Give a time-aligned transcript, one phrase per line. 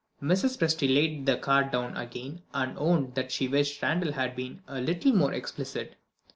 [0.19, 0.57] Mrs.
[0.57, 4.81] Presty laid the card down again and owned that she wished Randal had been a
[4.81, 5.95] little more explicit.